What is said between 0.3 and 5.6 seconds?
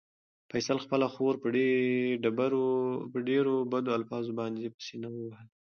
فیصل خپله خور په ډېرو بدو الفاظو باندې په سېنه ووهله.